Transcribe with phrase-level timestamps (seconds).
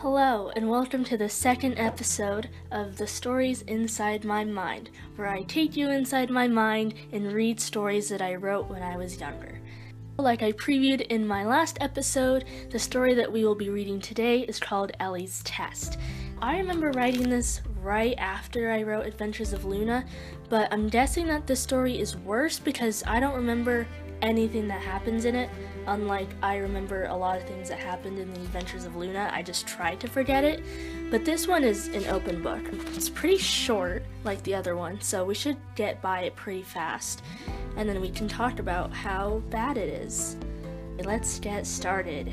[0.00, 5.42] Hello, and welcome to the second episode of The Stories Inside My Mind, where I
[5.42, 9.60] take you inside my mind and read stories that I wrote when I was younger.
[10.16, 14.42] Like I previewed in my last episode, the story that we will be reading today
[14.42, 15.98] is called Elli's Test.
[16.40, 20.04] I remember writing this right after I wrote Adventures of Luna,
[20.48, 23.84] but I'm guessing that this story is worse because I don't remember
[24.22, 25.50] anything that happens in it.
[25.86, 29.42] Unlike I remember a lot of things that happened in the Adventures of Luna, I
[29.42, 30.62] just tried to forget it.
[31.10, 32.60] But this one is an open book.
[32.94, 37.22] It's pretty short, like the other one, so we should get by it pretty fast.
[37.76, 40.36] And then we can talk about how bad it is.
[41.04, 42.32] Let's get started.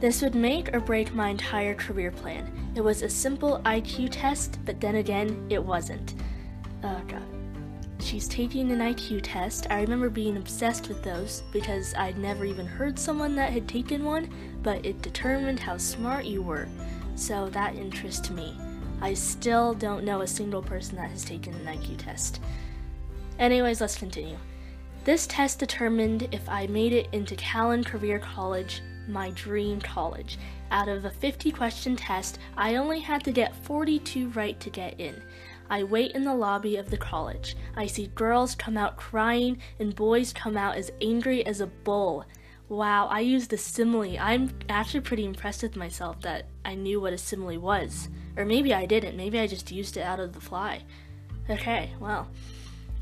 [0.00, 2.52] This would make or break my entire career plan.
[2.74, 6.14] It was a simple IQ test, but then again, it wasn't.
[6.84, 7.35] Oh god
[8.06, 9.66] she's taking an IQ test.
[9.68, 14.04] I remember being obsessed with those because I'd never even heard someone that had taken
[14.04, 14.30] one,
[14.62, 16.68] but it determined how smart you were.
[17.16, 18.56] So that interests me.
[19.00, 22.40] I still don't know a single person that has taken an IQ test.
[23.40, 24.36] Anyways, let's continue.
[25.04, 30.38] This test determined if I made it into Callan Career College, my dream college.
[30.70, 34.98] Out of a 50 question test, I only had to get 42 right to get
[35.00, 35.20] in.
[35.68, 37.56] I wait in the lobby of the college.
[37.76, 42.24] I see girls come out crying and boys come out as angry as a bull.
[42.68, 44.18] Wow, I used the simile.
[44.18, 48.08] I'm actually pretty impressed with myself that I knew what a simile was.
[48.36, 49.16] Or maybe I didn't.
[49.16, 50.82] Maybe I just used it out of the fly.
[51.48, 52.28] Okay, well.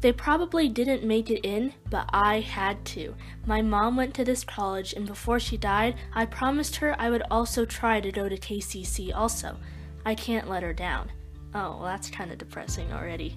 [0.00, 3.14] They probably didn't make it in, but I had to.
[3.44, 7.22] My mom went to this college, and before she died, I promised her I would
[7.30, 9.58] also try to go to KCC also.
[10.06, 11.10] I can't let her down.
[11.54, 13.36] Oh, well, that's kind of depressing already.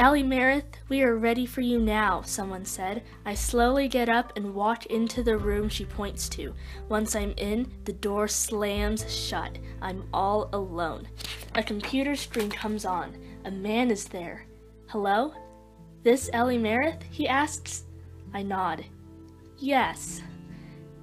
[0.00, 3.02] Elli Meredith, we are ready for you now, someone said.
[3.26, 6.54] I slowly get up and walk into the room she points to.
[6.88, 9.58] Once I'm in, the door slams shut.
[9.82, 11.08] I'm all alone.
[11.56, 13.16] A computer screen comes on.
[13.44, 14.46] A man is there.
[14.86, 15.34] Hello?
[16.04, 17.02] This Elli Meredith?
[17.10, 17.82] He asks.
[18.32, 18.84] I nod.
[19.58, 20.22] Yes.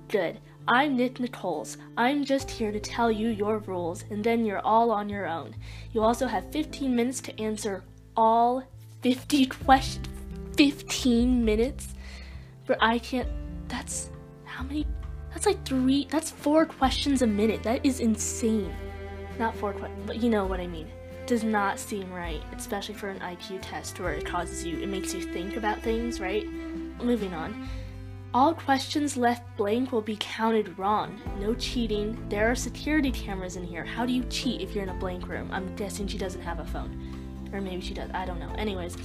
[0.07, 0.39] Good.
[0.67, 1.77] I'm Nick Nichols.
[1.95, 5.55] I'm just here to tell you your rules, and then you're all on your own.
[5.93, 7.83] You also have 15 minutes to answer
[8.17, 8.63] all
[9.03, 10.07] 50 questions.
[10.57, 11.93] 15 minutes?
[12.65, 13.29] But I can't.
[13.67, 14.09] That's.
[14.45, 14.87] How many?
[15.31, 16.07] That's like three.
[16.09, 17.61] That's four questions a minute.
[17.61, 18.73] That is insane.
[19.37, 20.87] Not four questions, but you know what I mean.
[21.27, 25.13] Does not seem right, especially for an IQ test where it causes you, it makes
[25.13, 26.47] you think about things, right?
[27.03, 27.67] Moving on.
[28.35, 31.21] All questions left blank will be counted wrong.
[31.39, 32.21] No cheating.
[32.27, 33.85] There are security cameras in here.
[33.85, 35.49] How do you cheat if you're in a blank room?
[35.53, 37.49] I'm guessing she doesn't have a phone.
[37.53, 38.11] Or maybe she does.
[38.13, 38.53] I don't know.
[38.57, 38.97] Anyways.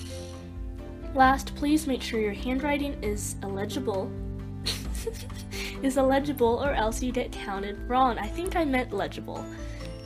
[1.14, 4.10] Last, please make sure your handwriting is illegible.
[5.84, 8.18] is illegible or else you get counted wrong.
[8.18, 9.46] I think I meant legible.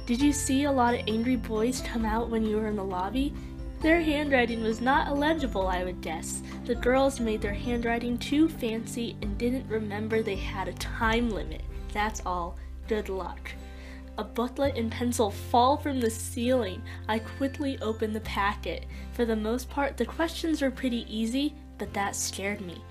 [0.04, 2.84] Did you see a lot of angry boys come out when you were in the
[2.84, 3.32] lobby?
[3.84, 6.40] Their handwriting was not illegible, I would guess.
[6.64, 11.60] The girls made their handwriting too fancy and didn't remember they had a time limit.
[11.92, 12.56] That's all.
[12.88, 13.52] Good luck.
[14.16, 16.80] A booklet and pencil fall from the ceiling.
[17.08, 18.86] I quickly open the packet.
[19.12, 22.82] For the most part, the questions were pretty easy, but that scared me.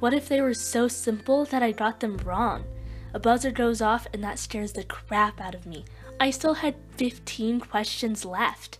[0.00, 2.64] What if they were so simple that I got them wrong?
[3.14, 5.86] A buzzer goes off and that scares the crap out of me.
[6.20, 8.78] I still had 15 questions left.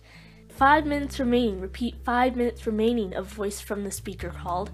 [0.55, 1.59] Five minutes remaining.
[1.59, 4.71] Repeat five minutes remaining, a voice from the speaker called.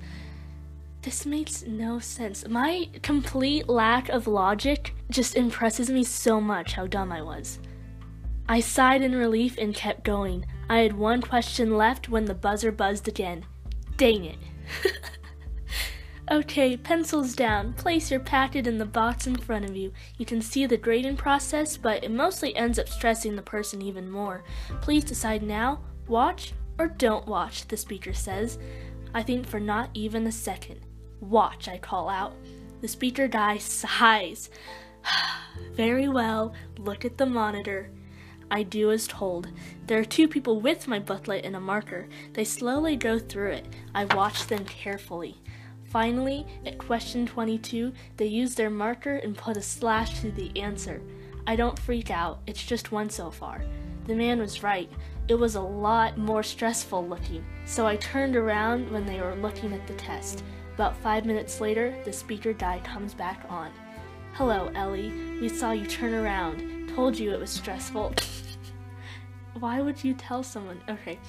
[1.01, 2.45] This makes no sense.
[2.47, 7.59] My complete lack of logic just impresses me so much how dumb I was.
[8.49, 10.45] I sighed in relief and kept going.
[10.69, 13.45] I had one question left when the buzzer buzzed again.
[13.95, 14.37] Dang it.
[16.31, 17.73] Okay, pencils down.
[17.73, 19.91] Place your packet in the box in front of you.
[20.19, 24.11] You can see the grading process, but it mostly ends up stressing the person even
[24.11, 24.43] more.
[24.79, 28.59] Please decide now watch or don't watch, the speaker says.
[29.11, 30.81] I think for not even a second.
[31.19, 32.33] Watch, I call out.
[32.81, 34.51] The speaker guy sighs.
[35.73, 37.89] Very well, look at the monitor.
[38.51, 39.47] I do as told.
[39.87, 42.07] There are two people with my booklet and a marker.
[42.33, 43.65] They slowly go through it.
[43.95, 45.37] I watch them carefully.
[45.89, 51.01] Finally, at question 22, they use their marker and put a slash to the answer.
[51.47, 53.63] I don't freak out, it's just one so far.
[54.05, 54.89] The man was right.
[55.27, 59.73] It was a lot more stressful looking, so I turned around when they were looking
[59.73, 60.43] at the test.
[60.75, 63.71] About five minutes later, the speaker guy comes back on.
[64.33, 65.11] Hello, Elli.
[65.41, 66.89] We saw you turn around.
[66.95, 68.13] Told you it was stressful.
[69.59, 70.81] Why would you tell someone?
[70.87, 71.19] Okay.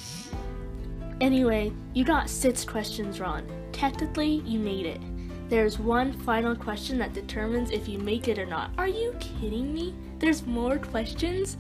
[1.20, 3.44] Anyway, you got six questions wrong.
[3.80, 5.00] Technically, you made it.
[5.48, 8.72] There's one final question that determines if you make it or not.
[8.76, 9.94] Are you kidding me?
[10.18, 11.56] There's more questions?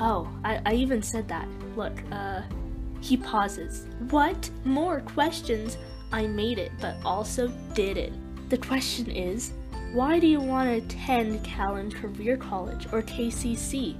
[0.00, 1.46] Oh, I, I even said that.
[1.76, 2.42] Look, uh,
[3.00, 3.86] he pauses.
[4.10, 4.50] What?
[4.64, 5.78] More questions?
[6.10, 8.48] I made it, but also didn't.
[8.50, 9.52] The question is,
[9.92, 13.96] why do you want to attend Callan Career College or KCC?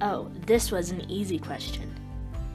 [0.00, 1.92] Oh, this was an easy question.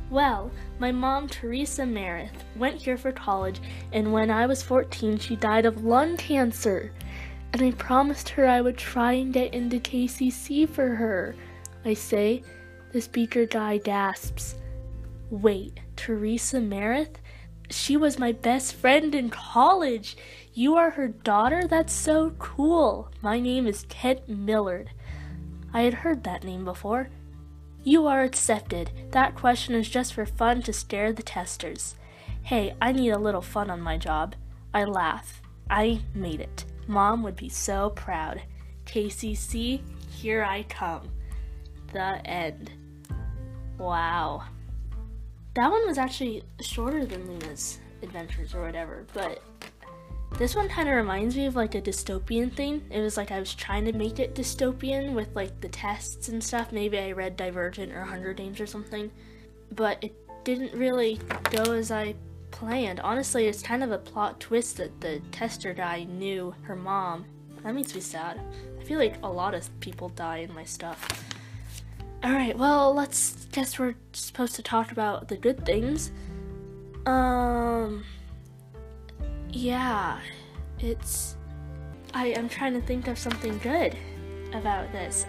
[0.09, 3.61] Well, my mom, Teresa Meredith, went here for college,
[3.91, 6.91] and when I was 14, she died of lung cancer.
[7.53, 11.35] And I promised her I would try and get into KCC for her.
[11.85, 12.43] I say,
[12.91, 14.55] the speaker guy gasps.
[15.29, 17.19] Wait, Teresa Meredith?
[17.69, 20.17] She was my best friend in college.
[20.53, 21.67] You are her daughter?
[21.67, 23.11] That's so cool.
[23.21, 24.89] My name is Kent Millard.
[25.71, 27.09] I had heard that name before.
[27.83, 28.91] You are accepted.
[29.11, 31.95] That question is just for fun to scare the testers.
[32.43, 34.35] Hey, I need a little fun on my job.
[34.73, 35.41] I laugh.
[35.69, 36.65] I made it.
[36.87, 38.41] Mom would be so proud.
[38.85, 41.09] KCC, here I come.
[41.93, 42.71] The end.
[43.77, 44.43] Wow.
[45.53, 49.41] That one was actually shorter than Luna's adventures or whatever, but
[50.39, 52.81] this one kind of reminds me of like a dystopian thing.
[52.89, 56.41] It was like I was trying to make it dystopian with like the tests and
[56.41, 56.71] stuff.
[56.71, 59.11] Maybe I read Divergent or Hunger Games or something,
[59.73, 60.15] but it
[60.45, 61.19] didn't really
[61.51, 62.15] go as I
[62.51, 63.01] planned.
[63.01, 67.25] Honestly, it's kind of a plot twist that the tester guy knew her mom.
[67.63, 68.39] That makes me sad.
[68.79, 71.05] I feel like a lot of people die in my stuff.
[72.23, 76.13] Alright, well, let's guess we're supposed to talk about the good things.
[77.05, 78.05] Um
[79.51, 80.19] yeah,
[80.79, 81.35] it's.
[82.13, 83.95] I am trying to think of something good
[84.53, 85.25] about this.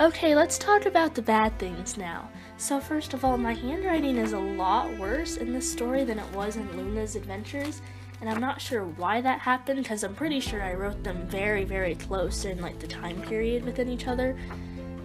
[0.00, 2.28] Okay, let's talk about the bad things now.
[2.56, 6.32] So, first of all, my handwriting is a lot worse in this story than it
[6.34, 7.80] was in Luna's adventures,
[8.20, 11.64] and I'm not sure why that happened because I'm pretty sure I wrote them very,
[11.64, 14.36] very close in like the time period within each other.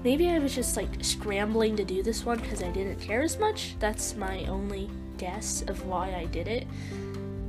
[0.03, 3.39] Maybe I was just like scrambling to do this one because I didn't care as
[3.39, 3.75] much.
[3.79, 6.67] That's my only guess of why I did it.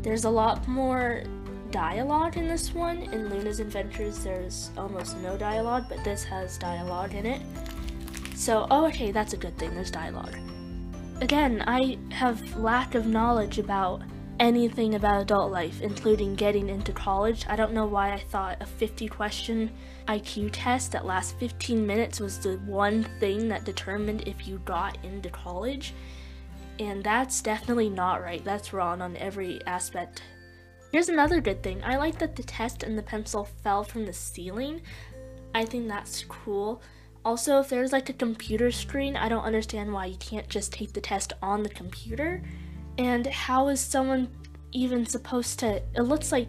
[0.02, 1.22] There's a lot more
[1.70, 2.98] dialogue in this one.
[2.98, 7.42] In Luna's Adventures, there's almost no dialogue, but this has dialogue in it.
[8.34, 10.36] So, oh, okay, that's a good thing, there's dialogue.
[11.20, 14.02] Again, I have lack of knowledge about
[14.38, 17.44] anything about adult life, including getting into college.
[17.48, 19.70] I don't know why I thought a 50 question
[20.06, 24.96] IQ test that lasts 15 minutes was the one thing that determined if you got
[25.04, 25.92] into college.
[26.78, 28.44] And that's definitely not right.
[28.44, 30.22] That's wrong on every aspect.
[30.92, 31.82] Here's another good thing.
[31.84, 34.80] I like that the test and the pencil fell from the ceiling.
[35.54, 36.80] I think that's cool.
[37.24, 40.92] Also, if there's like a computer screen, I don't understand why you can't just take
[40.92, 42.42] the test on the computer.
[42.96, 44.28] And how is someone
[44.72, 45.82] even supposed to?
[45.94, 46.48] It looks like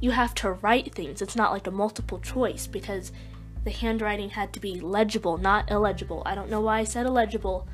[0.00, 1.20] you have to write things.
[1.20, 3.12] It's not like a multiple choice because
[3.64, 6.22] the handwriting had to be legible, not illegible.
[6.24, 7.66] I don't know why I said illegible.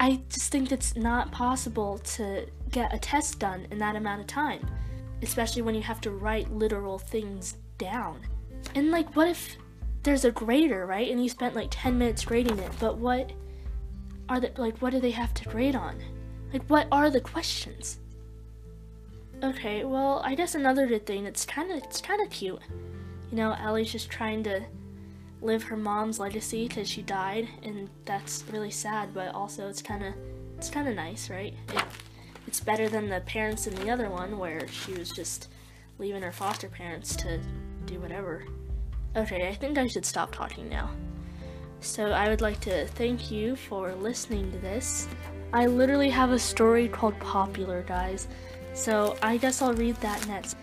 [0.00, 4.26] I just think it's not possible to get a test done in that amount of
[4.26, 4.66] time,
[5.20, 8.20] especially when you have to write literal things down.
[8.74, 9.58] And like, what if
[10.02, 11.10] there's a grader, right?
[11.10, 13.30] And you spent like 10 minutes grading it, but what
[14.30, 16.00] are the like what do they have to grade on?
[16.50, 17.98] Like what are the questions?
[19.42, 22.60] Okay, well, I guess another good thing, it's kind of it's kind of cute.
[23.30, 24.62] You know, Elli's just trying to
[25.42, 29.14] live her mom's legacy because she died, and that's really sad.
[29.14, 30.14] But also, it's kind of
[30.56, 31.54] it's kind of nice, right?
[31.68, 31.84] It,
[32.46, 35.48] it's better than the parents in the other one where she was just
[35.98, 37.40] leaving her foster parents to
[37.86, 38.44] do whatever.
[39.16, 40.90] Okay, I think I should stop talking now.
[41.80, 45.08] So I would like to thank you for listening to this.
[45.52, 48.28] I literally have a story called Popular, guys.
[48.74, 50.56] So I guess I'll read that next.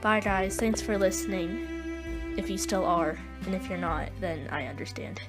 [0.00, 0.56] Bye, guys.
[0.56, 2.34] Thanks for listening.
[2.36, 3.18] If you still are.
[3.46, 5.20] And if you're not, then I understand.